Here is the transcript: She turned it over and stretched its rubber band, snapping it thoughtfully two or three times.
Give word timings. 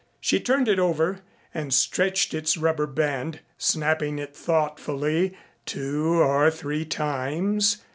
She 0.19 0.39
turned 0.39 0.67
it 0.67 0.79
over 0.79 1.19
and 1.53 1.71
stretched 1.71 2.33
its 2.33 2.57
rubber 2.57 2.87
band, 2.87 3.41
snapping 3.59 4.17
it 4.17 4.35
thoughtfully 4.35 5.37
two 5.67 6.23
or 6.23 6.49
three 6.49 6.85
times. 6.85 7.83